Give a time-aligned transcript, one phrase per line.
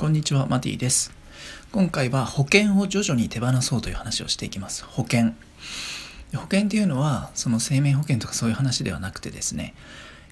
[0.00, 1.12] こんにちは、マティです。
[1.72, 4.82] 今回は保険を徐々に手放そうという話をしていきます。
[4.82, 5.34] 保険。
[6.32, 9.74] 保険っていうのは、その生命保険とかそういう話ではなくてですね、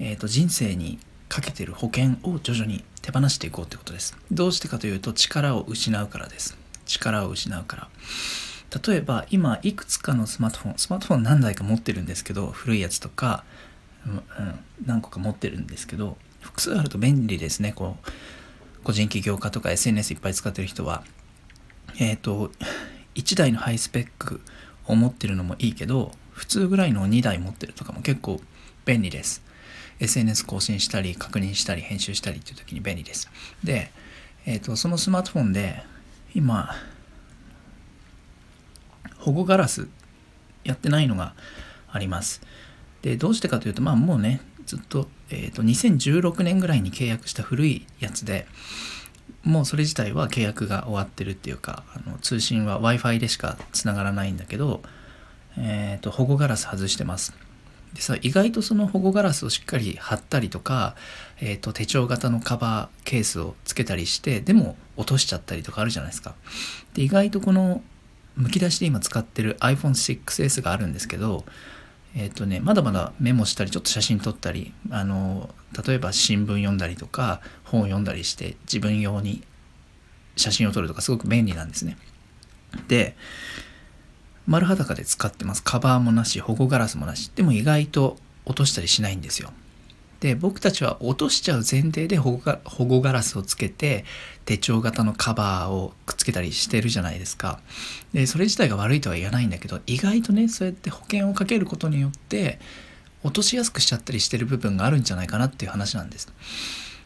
[0.00, 0.98] えー、と人生に
[1.28, 4.16] かけてる保険を徐々に手放していこうってことです。
[4.32, 6.58] どうしてかというと、力を失うからです。
[6.84, 7.88] 力を失うから。
[8.84, 13.44] 例えば、今、いくつかのスマートフォン、スマートフォン何台か持ってるんですけど、古いやつとか、
[14.04, 14.22] うん、
[14.84, 17.72] 何個か持ってるんですけど、複数あると便利ですね。
[17.72, 18.08] こう
[18.84, 21.04] 個人起業家とか SNS いっぱい使ってる人は、
[21.98, 22.50] えっ、ー、と、
[23.14, 24.40] 1台のハイスペック
[24.86, 28.40] を持ってるのもいいけど、普通ぐらいの2台持ってるとかも結構
[28.84, 29.42] 便利です。
[30.00, 33.30] SNS 更新したり、確認したり、編集したりっていう時に便利です。
[33.62, 33.92] で、
[34.46, 35.82] えっ、ー、と、そのスマートフォンで、
[36.34, 36.74] 今、
[39.18, 39.86] 保護ガラス
[40.64, 41.34] やってないのが
[41.90, 42.40] あります。
[43.02, 48.46] で、どうしてかというと、まあもうね、ずっと,、えーと、2016年ぐらいに契約した古いやつで
[49.44, 54.82] もうそれ自体は契約が終わってるっていうかあの通信は w i f i でしかつながらないんだけど、
[55.58, 57.34] えーと、保護ガラス外してます。
[57.94, 60.96] でさ意外とその保護ガラスをしっかり貼ったりとか、
[61.40, 66.34] えーと、手帳型のカバーケースをつけたりしてでも落としちゃったりとかあるじゃないですか。
[66.94, 67.82] で意外とこの
[68.36, 71.44] むき出しで今使ってる iPhone6S があるんですけど
[72.14, 75.48] えっ、とね、まだまだメモしたり、ちょっと写真撮ったり、あの、
[75.86, 79.42] 例えば新聞読んだりとか、本を読んだりして、自分用に
[80.36, 81.96] 写真を撮るとか、すごく便利なんですね。
[82.88, 83.16] で、
[84.46, 85.62] 丸裸で使ってます。
[85.62, 87.30] カバーもなし、保護ガラスもなし。
[87.34, 89.52] でも意外と落としたりしないんですよ。
[90.22, 94.04] で僕たちは落としちゃう前提で保護保護ガラスをつけて
[94.44, 97.58] 手帳型のカバーをくっつけたりしてるじゃないですか。
[98.12, 102.60] でそれ自体が悪いとは言わないんだけど意外とねそうやって保険をかけることによって
[103.24, 106.32] 落としやすくしちゃったりしてる部分があるんじゃないかなっていう話なんです。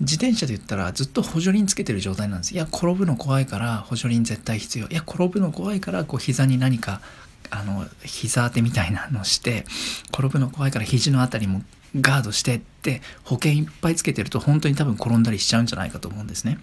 [0.00, 2.52] 自転車で言ったらずっと補助輪つけてる状態なんです。
[2.52, 4.86] いや転ぶの怖いから補助輪絶対必要。
[4.86, 7.00] いや転ぶの怖いからこう膝に何か
[7.48, 9.64] あの膝当てみたいなのして
[10.12, 11.62] 転ぶの怖いから肘の辺りも
[12.00, 16.58] ガードしてって保険いっぱいつけてると本当に多分転んだりしちゃうんじゃないかと思うんですね。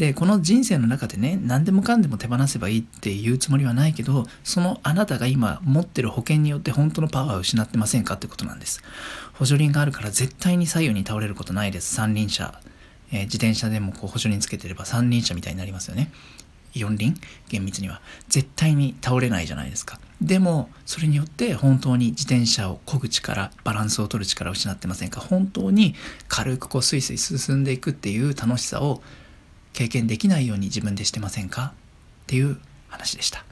[0.00, 8.82] でこの人生の中でね何でもかんでも手放せばいいっていうつもりはないけどそのあなたが今持ってる保険によって本当のパワーを失ってませんかってことなんです。
[9.34, 11.94] 補助輪があるから絶対に左右に倒れることないです。
[11.94, 12.58] 三輪車、
[13.12, 16.10] えー、自転車でもこう補助輪つけてれば三輪車みたいになりますよね。
[16.74, 17.14] 四輪？
[17.48, 18.00] 厳密には。
[18.28, 19.98] 絶対に倒れないじゃないですか。
[20.20, 25.20] でもそれによって本当に自転車を漕ぐ力バランスを取る力を失ってませんか？
[25.20, 25.94] 本当に
[26.28, 29.02] 軽くこうスイスイ進んでいくっていう楽しさを
[29.72, 31.72] 経験できないように自分でしてませんか？
[32.22, 32.58] っていう
[32.88, 33.44] 話でした。